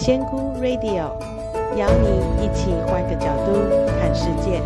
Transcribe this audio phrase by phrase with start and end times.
[0.00, 1.10] 仙姑 Radio
[1.76, 3.52] 邀你一起换个角度
[3.98, 4.62] 看世界。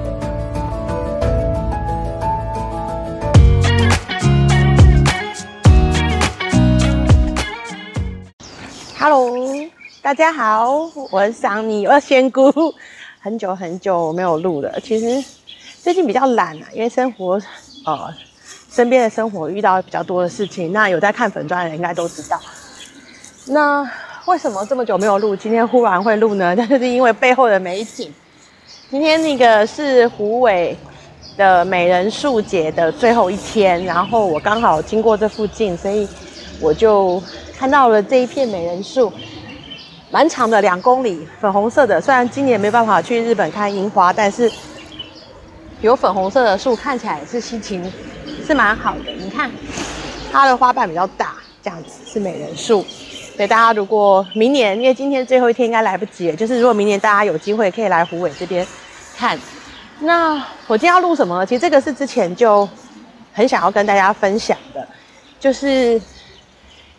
[8.98, 9.34] Hello，
[10.03, 10.68] 大家好，
[11.11, 12.53] 我是桑尼，我是仙姑。
[13.19, 15.27] 很久很久没有录了，其实
[15.80, 17.41] 最近比较懒啊，因为生活
[17.87, 18.14] 呃
[18.71, 20.75] 身边的生活遇到比较多的事情。
[20.75, 22.39] 那有在看粉专的人应该都知道。
[23.46, 23.91] 那
[24.27, 25.34] 为什么这么久没有录？
[25.34, 26.54] 今天忽然会录呢？
[26.54, 28.13] 那 就是因为背后的美景。
[28.89, 30.76] 今天那个是虎尾
[31.36, 36.06] 的美人树节的最后一天，然后我刚好经过这附近，所以
[36.60, 37.20] 我就
[37.58, 39.12] 看到了这一片美人树，
[40.12, 42.00] 蛮长的，两公里，粉红色的。
[42.00, 44.48] 虽然今年没办法去日本看樱花，但是
[45.80, 47.92] 有粉红色的树，看起来是心情
[48.46, 49.10] 是蛮好的。
[49.18, 49.50] 你看，
[50.30, 52.84] 它的花瓣比较大，这样子是美人树。
[53.34, 58.66] 所以大家如果明年，因为今天最后一天应该来不及，就是如果明年大家有机会可以来虎尾这边
[59.16, 59.38] 看。
[60.00, 60.34] 那
[60.66, 61.44] 我今天要录什么？
[61.47, 62.69] 其实这个是之前就
[63.33, 64.86] 很想要跟大家分享的，
[65.41, 66.00] 就是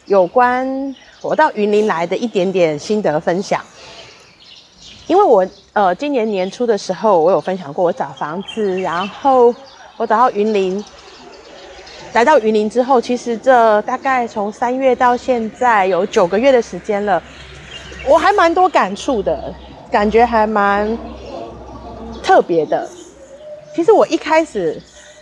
[0.06, 3.61] 有关我到云林来的一点点心得分享。
[5.06, 9.54] 因为我呃今年年初的时候，我有分享过我找房子，然后
[9.98, 10.84] 我找到云林。
[12.14, 17.22] 来到云林之后，其实这大概从三月到现在有九个月的时间了，
[18.08, 19.52] 我还蛮多感触的，
[19.92, 20.95] 感觉还蛮
[22.22, 22.88] 特别的。
[23.75, 24.80] 其实我一开始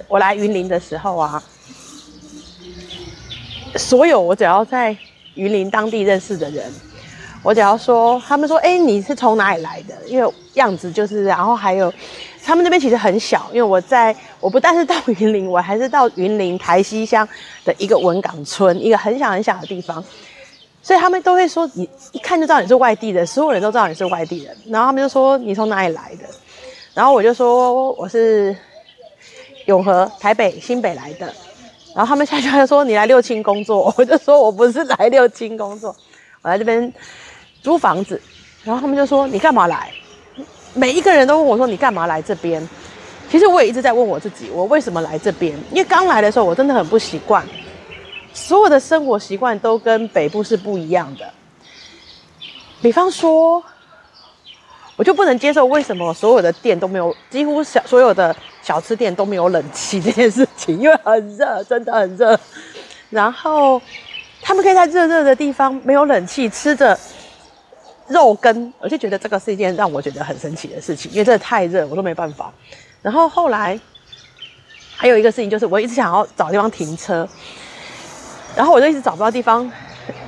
[0.10, 1.42] 我来云林的时候啊，
[3.78, 4.96] 所有我只要在
[5.36, 6.70] 云林当地认识的人，
[7.42, 9.96] 我只要说，他们说，哎，你是从哪里来的？
[10.08, 11.92] 因为样子就是，然后还有。
[12.44, 17.28] 他们那边其实很小，因为我在，我不但是到云林，我还是到云林台西乡
[17.64, 20.04] 的一个文港村，一个很小很小的地方，
[20.82, 26.26] 所以他们都会说，你一看就知道你是外地的，所有人都知道你是外地人，然后他们就说，你从哪里来的，
[26.94, 28.56] 然后我就说我是
[29.68, 31.28] 永和、台北、新北来的，
[31.96, 35.96] 然后他们下去就说，你来六轻工作，我就说我不是来六轻工作，
[36.42, 36.92] 我来这边
[37.62, 38.20] 租房子，
[38.64, 39.92] 然后他们就说，你干嘛来？
[40.74, 42.66] 每一个人都问我说：“你干嘛来这边？”
[43.30, 45.58] 其实我也一直在问我自己：我为什么来这边？
[45.72, 47.46] 因为刚来的时候我真的很不习惯，
[48.34, 51.32] 所有的生活习惯都跟北部是不一样的。
[52.82, 53.64] 比方说，
[54.98, 62.38] 我就不能接受为什么所有的店都没有，几乎小所有的小吃店都没有冷气这件事情，因为很热，真的很热。
[63.10, 63.82] 然后
[64.42, 66.98] 他们可以在热热的地方没有冷气吃着。
[68.12, 72.52] 肉羹，我就觉得这个是一件让我觉得很神奇的事情，因为真的太热，我都没办法。
[73.02, 73.80] 然后后来
[74.96, 77.28] 还有一个事情，就是我一直想要找地方停车，
[78.56, 79.70] 然后我就一直找不到地方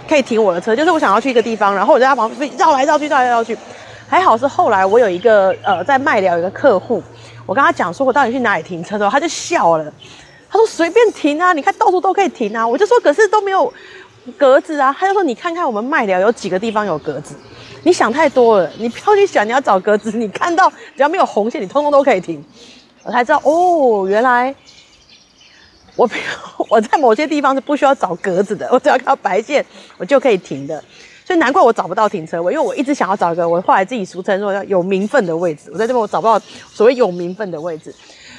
[0.07, 3.57] 可以停我的车，就是我想要去一个地方，然后我就在旁边绕来绕去，绕来绕去。
[4.07, 7.01] 还好是后来我有一个呃在麦寮有一个客户，
[7.45, 9.91] 我跟他讲说我到底去哪里停车的时候，他就笑了，
[10.49, 12.67] 他说随便停啊，你看到处都可以停啊。
[12.67, 13.73] 我就说可是都没有
[14.37, 17.35] 格子啊，他就说你看看我们麦寮有几个地方有格子。
[17.83, 22.43] 你想太多了，你不要去想你要找格子，你看到只要没有红线，你通通都可以停。
[23.03, 24.55] 我才知道哦，原来
[25.95, 26.09] 我
[26.69, 29.65] 我在某些地方是不需要找格子的，我只要看到白线，
[29.97, 30.81] 我就可以停的。
[31.25, 35.69] 所以难怪我找不到停车位，因为我一直想要找一个我后来自己俗称说要有名分的位置。
[35.71, 36.37] 我在这边我找不到
[36.71, 37.93] 所谓有名分的位置，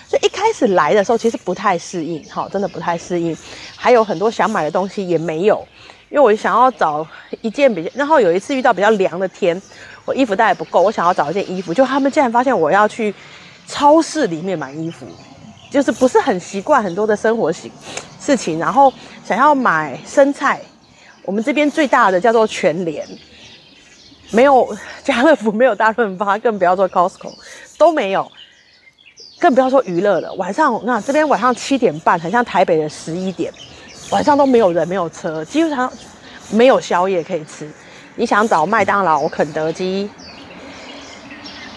[0.09, 3.37] 所以一开始来的时候其实不太适应，哈，真的不太适应，
[3.77, 5.67] 还有很多想买的东西也没有。
[6.15, 7.05] 因为我想要找
[7.41, 9.61] 一件比较，然后有一次遇到比较凉的天，
[10.05, 13.13] 我衣服带不够，我想要找一件衣服，就他们竟然发现我要去
[13.67, 15.05] 超市里面买衣服，
[15.73, 17.69] 就是不是很习惯很多的生活型
[18.21, 18.93] 事情，然后
[19.25, 20.61] 想要买生菜，
[21.25, 23.05] 我们这边最大的叫做全联，
[24.31, 27.35] 没有家乐福，没有大润发，更不要说 Costco
[27.77, 28.31] 都没有，
[29.41, 30.33] 更不要说娱乐了。
[30.35, 33.53] 晚上那这边晚上七点半，很像台北的十一点。
[34.15, 35.93] 晚上都没有人，没有车，基本上
[36.51, 37.69] 没有宵夜可以吃。
[38.15, 40.09] 你想找麦当劳、肯德基，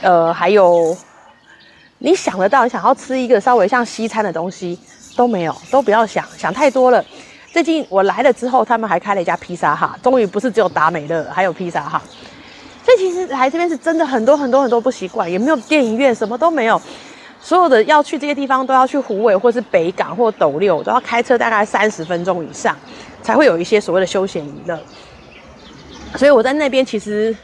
[0.02, 0.96] 呃，还有
[1.98, 4.78] 你想得到，想要吃一个稍微像西餐的东西
[5.16, 7.04] 都没有，都不要想，想太多了。
[7.52, 12.00] 最近我来了之后，他们还开了一家披萨哈，终于不是只有达美乐，还有披萨哈。
[12.86, 16.80] 所以其实来这边是真的很多很多很多不习惯，也没有电影院，什么都没有。
[17.40, 22.76] 所有的要去这些地方都要去虎尾或是北港或斗六，都要开车大概三十分钟以上，
[23.22, 24.80] 才会有一些所谓的休闲娱乐。
[26.16, 27.36] 所以我在那边其实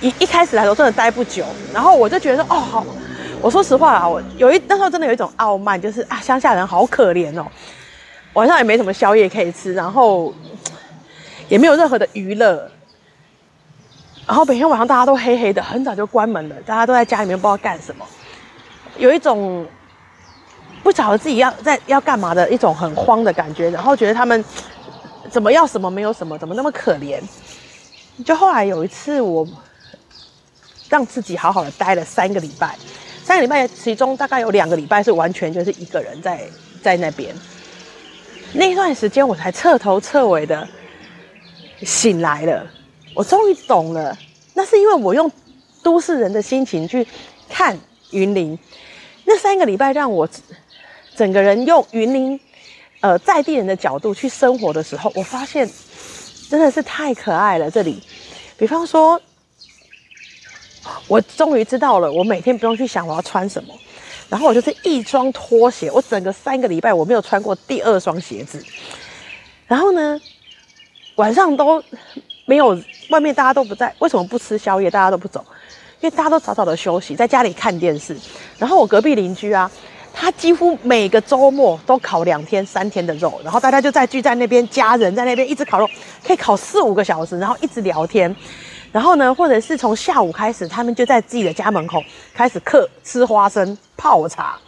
[0.00, 2.86] 一一开始来说真的待不久，然后我就觉得哦好，
[3.40, 7.46] 我说实话啦，我有一那时候真的有一种傲慢，就是啊乡下人好可怜哦，
[8.34, 10.32] 晚上也没什么宵夜可以吃，然后
[11.48, 12.70] 也没有任何的娱乐。
[14.26, 18.06] 然后每天晚上大家都黑黑的，很早就关门了，大家都在家里面不知道干什么，
[18.96, 19.66] 有一种
[20.82, 24.44] 不晓得自己要在要干嘛的一种很慌的感觉，然后觉得他们
[25.30, 27.20] 怎么要什么没有什么，怎么那么可怜。
[28.24, 29.46] 就后来有一次，我
[30.88, 32.76] 让自己好好的待了三个礼拜，
[33.24, 36.46] 三个礼拜其中大概有两个礼拜是完全就是一个人在
[36.82, 37.34] 在那边，
[38.52, 40.68] 那段时间我才彻头彻尾的
[41.82, 42.64] 醒来了。
[43.14, 44.16] 我终于懂了，
[44.54, 45.30] 那是因为我用
[45.82, 47.06] 都市人的心情去
[47.48, 47.76] 看
[48.10, 48.58] 云林，
[49.24, 50.28] 那三个礼拜让我
[51.16, 52.38] 整个人用云林
[53.00, 55.68] 呃在地人的角度去生活的时候，我发现
[56.48, 57.70] 真的是太可爱了。
[57.70, 58.02] 这里，
[58.56, 59.20] 比方说，
[61.08, 63.74] 我终于知道了，我每天不用去想我要穿什么，
[64.28, 68.64] 然后我就是一双拖鞋，我整个三个礼拜我没有穿过第二双鞋子，
[69.66, 70.20] 然后呢，
[71.16, 71.82] 晚上都。
[72.46, 72.78] 没有，
[73.08, 74.90] 外面大家都不在，为什么不吃宵夜？
[74.90, 75.42] 大家都不走，
[76.04, 78.14] 因为大家都早早的休息，在家里看电视。
[78.58, 79.70] 然后我隔壁邻居啊，
[80.12, 85.88] 他几乎每个周末都烤两天、三天的肉，然后大家就在聚在那边，家人在那边一直烤肉，
[86.22, 88.36] 可以烤四五个小时，然后一直聊天。
[88.92, 92.02] 然后呢，或者是从下午开始，他们就在自己的家门口
[92.34, 94.58] 开始嗑吃花生、泡茶。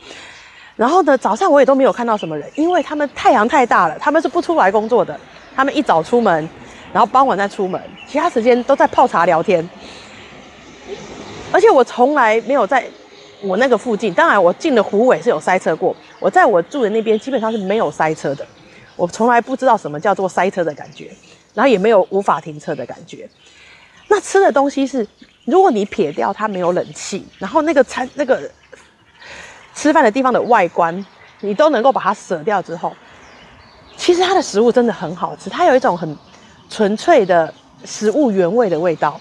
[0.75, 5.21] 然后呢，早上我也都没有看到什么人，因为他们太阳太大了，他们是不出来工作的，
[5.55, 6.49] 他们一早出门。
[6.94, 7.79] 然后傍晚再出门，
[8.09, 9.69] 其他时间都在泡茶聊天。
[11.52, 12.87] 而且我从来没有在
[13.43, 15.94] 我那个附近，当然我进了虎尾是有塞车过。
[16.19, 18.46] 我在我住的那边基本上是没有塞车的，
[18.96, 21.10] 我从来不知道什么叫做塞车的感觉，
[21.54, 23.28] 然后也没有无法停车的感觉。
[24.08, 25.06] 那吃的东西是，
[25.44, 28.50] 如果你撇掉它没有冷气，然后那个餐那个
[29.75, 31.04] 吃饭的地方的外观，
[31.40, 32.94] 你都能够把它舍掉之后，
[33.96, 36.16] 其实它的食物真的很好吃，它有一种很。
[36.69, 37.54] 纯粹的
[37.84, 39.20] 食物原味的味道，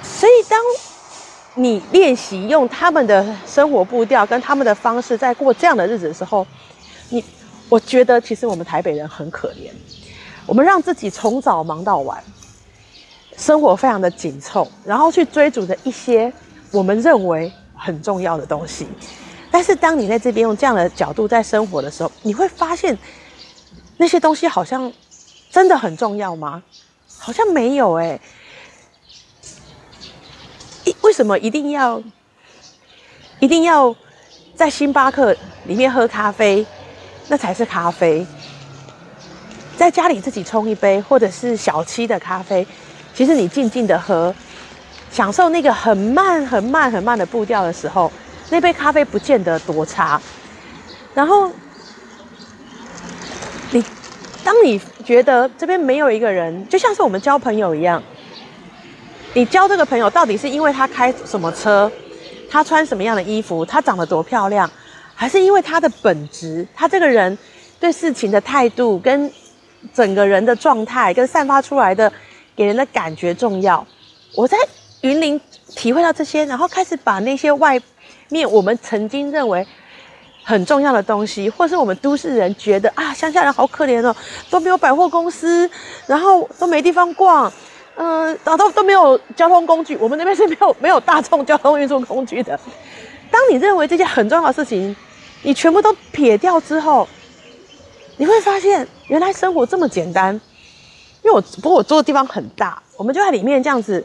[0.00, 0.60] 所以当
[1.56, 6.46] 你练习用他们的生活步调跟他们的方式在过这样的日子的时候，
[7.08, 7.24] 你
[7.68, 9.70] 我觉得其实我们台北人很可怜，
[10.46, 12.22] 我们让自己从早忙到晚，
[13.36, 16.32] 生活非常的紧凑，然后去追逐着一些
[16.70, 18.86] 我们认为很重要的东西，
[19.50, 22.96] 但是当你在这边用这样的角度在生活的时候，你会发现
[23.96, 24.92] 那些东西好像。
[25.48, 26.62] 真的很重要吗？
[27.18, 28.20] 好像没有哎。
[31.02, 32.02] 为什么一定要
[33.40, 33.94] 一定要
[34.54, 35.34] 在星巴克
[35.64, 36.64] 里面喝咖啡，
[37.28, 38.26] 那才是咖啡？
[39.76, 42.66] 在家里自己冲一杯，或者是小七的咖啡，
[43.14, 44.34] 其实你静静的喝，
[45.10, 48.10] 享受那个很慢、很慢、很慢的步调的时候，
[48.50, 50.20] 那杯咖啡不见得多差。
[51.14, 51.50] 然后
[53.70, 53.84] 你。
[54.44, 58.00] 当你觉得这边没有一个人，就像是我们交朋友一样，
[59.36, 61.92] 你交这个朋友到底是因为他开什么车，
[62.48, 64.68] 他穿什么样的衣服，他长得多漂亮，
[65.14, 67.36] 还是因为他的本质，他这个人
[67.78, 69.30] 对事情的态度跟
[69.92, 72.10] 整个人的状态跟散发出来的
[72.56, 73.86] 给人的感觉重要？
[74.34, 74.56] 我在
[75.02, 77.78] 云林体会到这些，然后开始把那些外
[78.30, 79.66] 面我们曾经认为。
[80.48, 84.14] 很重要的东西，或是我们都市人觉得啊，乡下人好可怜哦，
[84.48, 85.68] 都没有百货公司，
[86.06, 87.52] 然后都没地方逛，
[87.96, 89.96] 嗯、然后都都没有交通工具。
[89.96, 92.58] 我们那边是没有没有大众交通运输工具的。
[93.30, 94.94] 当你认为这件很重要的事情，
[95.42, 97.08] 你全部都撇掉之后，
[98.16, 100.38] 你会发现原来生活这么简单。
[101.22, 104.04] 因为我不过我住的地方很大，我们就在里面这样子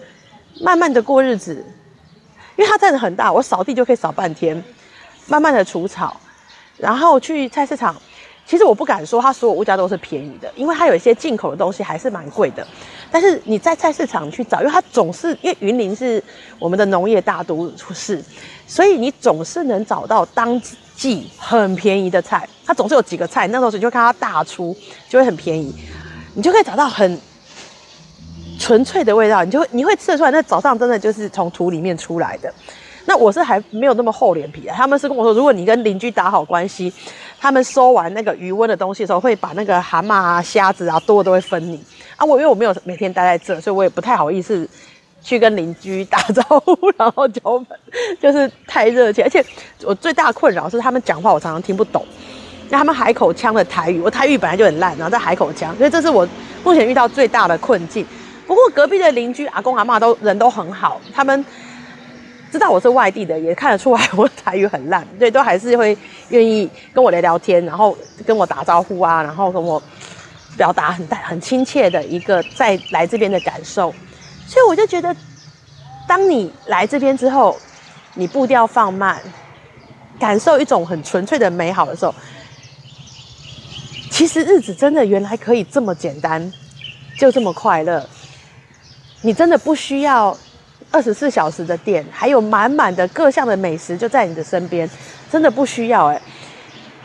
[0.62, 1.64] 慢慢的过日子。
[2.58, 4.62] 因为它真的很大，我扫地就可以扫半天，
[5.28, 6.20] 慢慢的除草。
[6.78, 7.96] 然后去菜市场，
[8.46, 12.66] 其实我不敢说它所有物价都是便宜的，因为它有一些进口的东西还是蛮贵的。
[13.10, 16.22] 但是你在菜市场去找，因为它总是因为云林是
[16.60, 18.22] 我们的农业大都市，
[18.68, 20.62] 所以你总是能找到当
[20.96, 22.48] 季很便宜的菜。
[22.66, 24.76] 它总是有几个菜，那时候你就看它大出，
[25.10, 25.74] 就会很便宜，
[26.34, 27.20] 你就可以找到很
[28.60, 32.54] 纯粹的味道，你就会你会吃得出来，那早上真的就是从土里面出来的。
[33.06, 36.94] 那我是还没有那么厚脸皮啊，他们是跟我说，如果你跟邻居打好关系，
[37.42, 41.84] 他们收完那个余温的东西的时候，会把那个蛤蟆啊、虾子啊多的都会分你
[42.16, 42.24] 啊。
[42.24, 44.70] 我因为我没有每天待在这，所以我也不太好意思
[45.24, 47.66] 去跟邻居打招呼，然后交朋
[48.20, 49.24] 就是太热情。
[49.24, 49.44] 而且
[49.82, 52.06] 我最大的困扰是他们讲话我常常听不懂，
[52.70, 56.28] 那他们海口腔的台语，我台语本来就很烂，然后在海口腔，所以这是我
[56.64, 58.06] 目前遇到最大的困境。
[58.46, 61.44] 不过隔壁的邻居阿公阿妈都人都很好，他们。
[62.52, 65.98] 知道我是外地的，也看得出来我台语很烂，对，都还是会
[66.32, 67.96] 愿意跟我聊聊天，然后
[68.26, 69.82] 跟我打招呼啊，然后跟我
[70.58, 73.94] 表达很大很亲切的一个在来这边的感受。
[74.48, 75.16] 所以我就觉得，
[76.08, 77.58] 当你来这边之后，
[78.16, 79.22] 你步调放慢，
[80.20, 82.14] 感受一种很纯粹的美好的时候，
[84.10, 86.52] 其实日子真的原来可以这么简单，
[87.18, 88.06] 就这么快乐。
[89.22, 90.36] 你真的不需要
[90.92, 94.90] 二十四小时的店，还有满满的各项的美食就在你的身边，
[95.32, 96.22] 真的不需要哎。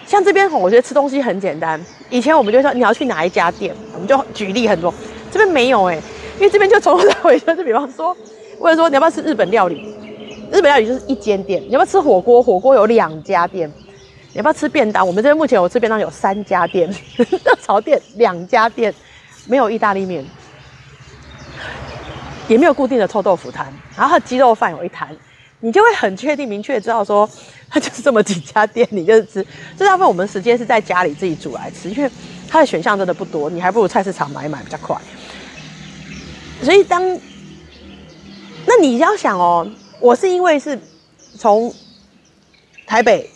[0.04, 1.80] 像这边，我觉得吃东西很简单。
[2.10, 4.92] 以前我们就说你要去哪一家店，我们就举例很多。
[5.30, 5.96] 这边没有哎，
[6.36, 8.16] 因为这边就从头到尾就是，比方说，
[8.60, 9.94] 或者说你要不要吃日本料理？
[10.52, 11.60] 日本料理就是一间店。
[11.62, 12.42] 你要不要吃火锅？
[12.42, 13.68] 火锅有两家店。
[14.32, 15.06] 你要不要吃便当？
[15.06, 18.94] 我们这边目前我吃便当有三家店，热炒店两家店，
[19.48, 20.24] 没有意大利面。
[22.46, 23.66] 也没有固定的臭豆腐摊，
[23.96, 25.08] 然后鸡肉饭有一摊，
[25.58, 27.28] 你就会很确定、明确知道说，
[27.68, 29.46] 它就是这么几家店，你就是吃。
[29.76, 32.10] 这大部分我们时间是在家里自己煮来吃，因为
[32.48, 34.96] 它的选项真的不多，你还不如菜市场买一买比较快。
[36.62, 37.02] 所以当，
[38.66, 39.70] 那你要想哦，
[40.00, 40.78] 我是因为是
[41.38, 41.72] 从
[42.86, 43.28] 台北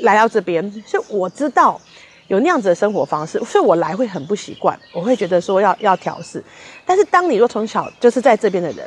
[0.00, 1.80] 来到这边，所以我知道。
[2.28, 6.44] 有那样子的生活方式，所以我来会很不习惯，我会觉得说要要调试。
[6.84, 8.86] 但是当你若从小就是在这边的人，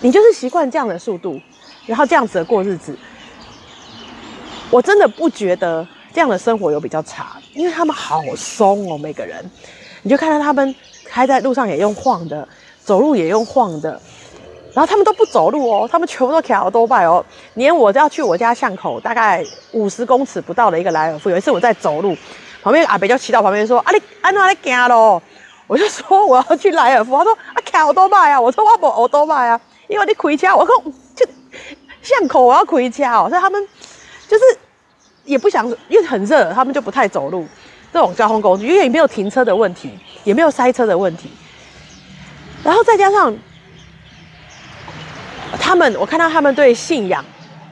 [0.00, 1.38] 你就是习惯这样的速度，
[1.84, 2.96] 然后这样子的过日子，
[4.70, 9.42] 我真的不觉得这样的生活有比较差，因为他们好松哦，每个人，
[10.02, 12.46] 你就看到他们开在路上也用晃的，
[12.84, 14.00] 走路也用晃的。
[14.74, 17.24] 然后他们都不走路哦，他们全部都骑欧多拜哦。
[17.54, 22.14] 连我都要去我家巷口，大概五十公尺不到的一个莱尔富，有一次我在走路，
[22.62, 25.20] 旁边阿北就骑到旁边说：“啊你安怎在行咯？”
[25.66, 30.76] 我就说我要去莱尔富，他说：“啊骑欧多拜啊！”我说：“我不欧多拜啊，因为你开车。”我说
[31.16, 31.26] ：“就
[32.02, 33.68] 巷口我要开车哦。”所以他们
[34.28, 34.44] 就是
[35.24, 37.46] 也不想，因为很热，他们就不太走路
[37.92, 41.30] 这种交通工具，因为也没有停车的问题，也没有塞车的问题，
[42.62, 43.36] 然后再加上。
[45.58, 47.24] 他们，我看到他们对信仰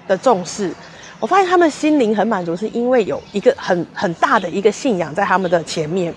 [0.09, 0.73] 的重视，
[1.21, 6.13] 我发现他们心灵很满足，是因为有一个很很大的一个信仰在他们的前面，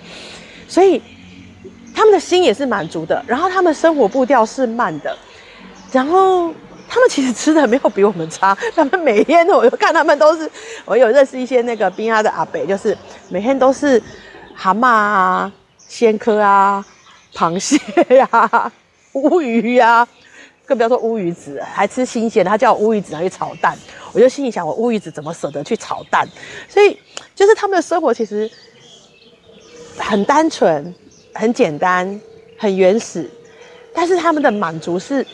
[0.70, 1.02] 所以
[1.94, 3.22] 他们的心也是满足的。
[3.28, 5.16] 然后他们生活步调是慢的，
[5.92, 6.54] 然后
[6.90, 8.58] 他们其实吃的没有比我们差。
[8.76, 10.50] 他们每天我就看他们都是，
[10.86, 12.98] 我有认识一些那个冰阿的阿伯，就是
[13.30, 14.02] 每天都是
[14.56, 15.52] 蛤蟆啊、
[15.88, 16.84] 鲜蚵啊、
[17.34, 17.78] 螃蟹
[18.16, 18.72] 呀、啊、
[19.14, 20.08] 乌鱼呀、啊。
[20.66, 22.50] 更不要说乌鱼子，还吃新鲜的。
[22.50, 23.76] 他叫我乌鱼子拿去炒蛋，
[24.14, 26.28] 我就心里想：我乌鱼子怎么舍得去炒蛋？
[26.68, 26.96] 所以，
[27.34, 28.48] 就是他们的生活其实
[29.98, 30.94] 很单纯、
[31.34, 32.22] 很简单、
[32.56, 33.28] 很原始。
[33.96, 35.26] 但是他们的满足是，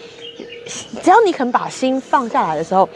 [0.65, 2.87] 只要你肯把心放下来的时候，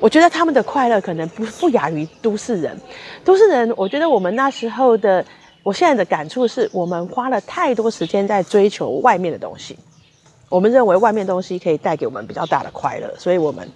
[0.00, 2.76] 我觉得他们的快乐可能不不亚于都市人。
[3.24, 5.24] 都市人，我觉得我们那时候的，
[5.62, 9.78] 我现在的感触是我们花了太多时间在追求外面的东西。
[10.50, 13.68] 我们认为外面东西可以带给我们比较大的快乐，所以我们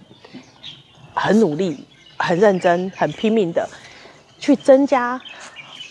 [1.15, 1.85] 很努力、
[2.17, 3.69] 很认真、很拼命的
[4.39, 5.21] 去增加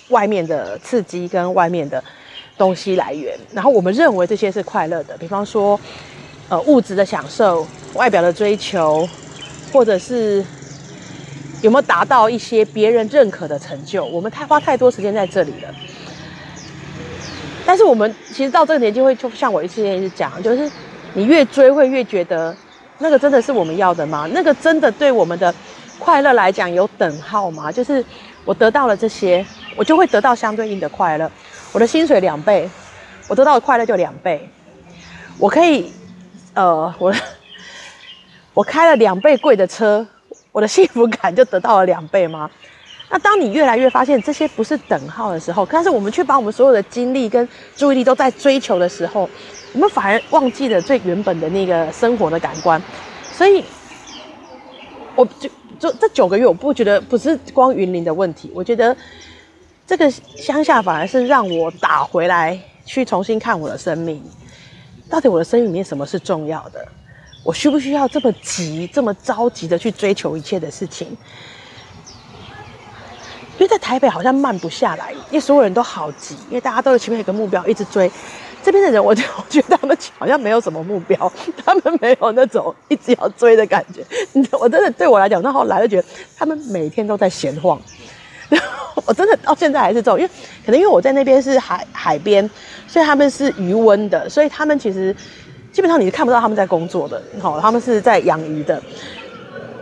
[0.10, 2.01] 外面的刺激跟外面的
[2.58, 3.38] 东西来源。
[3.51, 5.77] 然后我们认为这些是快乐的，比方说
[6.50, 9.08] 呃物质的享受、外表的追求，
[9.72, 10.44] 或者是
[11.62, 14.06] 有没有达到一些别人认可的成就。
[14.06, 15.74] 我们太花太多时间在这里了。
[17.66, 20.72] 但是我们其实到这个年纪会，就像我一次一次讲，就是
[21.13, 22.56] 你越追会越觉得，
[23.00, 24.25] 那个真的是我们要的吗？
[24.32, 25.54] 那个真的对我们的
[26.00, 27.70] 快乐来讲有等号吗？
[27.70, 28.04] 就是
[28.46, 31.30] 我得到了这些，我就会得到相对应的快乐。
[31.74, 32.70] 我的薪水两倍，
[33.27, 34.50] 我得到的快乐就两倍。
[35.38, 35.92] 我可以，
[36.57, 37.13] 呃，我
[38.55, 40.03] 我开了两倍贵的车，
[40.51, 42.49] 我的幸福感就得到了两倍吗？
[43.11, 49.29] 那当你越来越发现这些不是等号的时候，但是我们却把我们所有的精力跟注意力都在追求的时候，
[49.71, 52.81] 我们反而忘记了最原本的那个生活的感官。
[53.31, 53.63] 所以，
[55.15, 55.47] 我就
[55.77, 58.97] 就这九个月，我不觉得不是光云林的问题，我觉得
[59.85, 64.19] 这个乡下反而是让我打回来去重新看我的生命，
[65.09, 66.85] 到底我的生命里面什么是重要的？
[67.43, 71.07] 我需不需要这么急、这么着急的去追求一切的事情？
[73.57, 78.11] 因为在台北好像慢不下来，因为所有人都好急，因为大家都有前面有个目标一直追。
[78.61, 81.31] 这边的人，我 就我觉得他们好像没有什么目标，
[81.65, 84.05] 他们没有那种一直要追的感觉。
[84.59, 87.81] 我真的对我来讲，那后来就觉得他们每天都在闲晃。
[89.06, 90.32] 我真的到现在还是这种，因为
[90.66, 92.50] 可能因为我在那边是海海边，
[92.88, 95.16] 所以他们是鱼塭的，所以他们其实
[95.72, 98.82] 基本上你是看不到他们在工作的，好，他们是在养鱼的。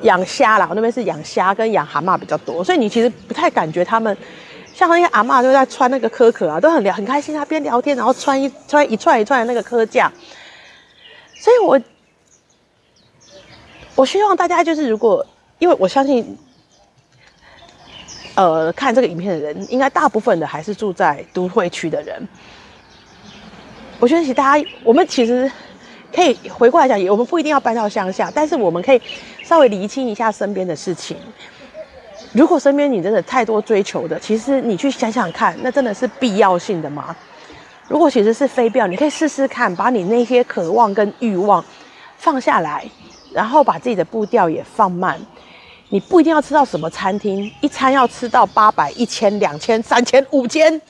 [0.01, 4.15] 养虾啦，我那边是养虾跟养蛤蟆比较多，所以你其实不太感觉他们
[4.71, 10.11] 像那些阿嬷都在穿那个壳壳啊，都很聊很开心啊，边聊天然后穿一穿一串一串的那个壳架，
[11.39, 11.81] 所以我
[13.95, 15.25] 我希望大家就是，如果
[15.57, 16.37] 因为我相信，
[18.35, 22.27] 呃，看这个影片的人，应该大部分的还是住在都会区的人。
[23.99, 25.49] 我觉得其实大家，我们其实
[26.13, 29.01] 可以回过来讲，我们不一定要搬到乡下，但是我们可以
[29.43, 31.15] 稍微厘清一下身边的事情。
[32.33, 37.15] 如果身边你真的太多追求的，其实你去想想看，那真的是必要性的吗？
[37.87, 41.63] 如果其实是非必要，你可以试试看，把你那些渴望跟欲望
[42.17, 42.83] 放下来，
[43.31, 45.17] 然后把自己的步调也放慢。
[45.89, 50.81] 你不一定要吃到什么餐厅，一餐要吃到八百、一千、两千、三千、五千，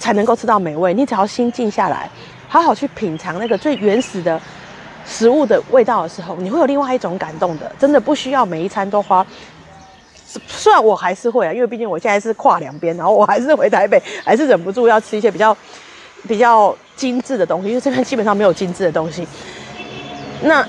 [0.00, 0.92] 才能够吃到美味。
[0.92, 2.10] 你只要心静下来，
[2.48, 4.38] 好好去品尝那个最原始的
[5.06, 7.70] 食物的味道的时候，你会有另外一种感动的。
[7.78, 9.24] 真的不需要每一餐都花。
[10.48, 15.56] 虽然我还是会啊，因为毕竟我现在是跨两边，然后我还是回台北，还是忍不住要吃一些比较
[16.26, 19.26] 比较精致的东西，因为这边基本上没有精致的东西。
[20.42, 20.66] 那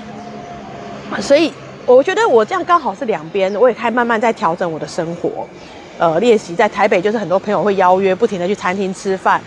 [1.20, 1.52] 所以。
[1.86, 5.46] 我觉得我这样刚好是两边，我也开慢慢在调整我的生活，
[5.98, 9.40] 呃，练习在台北就是很多朋友会邀约，不停的去餐厅吃饭，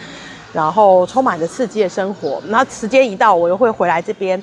[0.54, 2.42] 然后充满着刺激的生活。
[2.48, 4.42] 然后时间一到，我又会回来这边，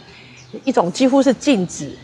[0.65, 1.97] 一种几乎是静止，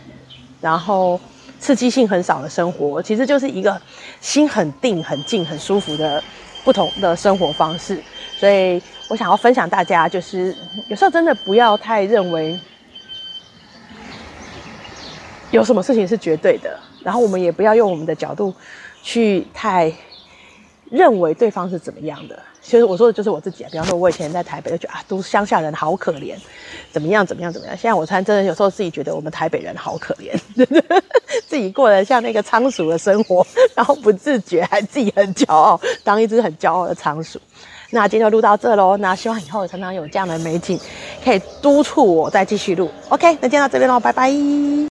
[0.61, 1.19] 然后
[1.59, 3.79] 刺激性很少的生活，其实就是一个
[4.21, 6.23] 心很定、很静、很舒服的
[6.63, 8.01] 不同的生活方式。
[8.39, 10.55] 所以我想要分享大家，就是
[10.87, 12.57] 有时候真的不要太认为。
[15.51, 18.53] 有什么事情是绝对的，然后我们也不要用我们的角度
[19.03, 19.91] 去太
[20.89, 22.39] 认为对方是怎么样的。
[22.63, 26.35] 其实我说的就是我自己啊，比方说，我以前在台北就觉得啊，都乡下人好可怜，
[26.91, 27.75] 怎么样怎么样怎么样。
[27.75, 30.31] 现在我才真的有时候自己觉得我们台北人好可怜，
[31.47, 37.41] 自己过得像那个仓鼠的生活，然后不自觉还自己很骄傲，当一只很骄傲的仓鼠。
[37.89, 40.79] 那今天就录到这喽，那希望以后常常有这样的美景
[41.25, 42.91] 可以督促我再继续录。
[43.09, 44.90] OK，那今天到这边喽，拜拜。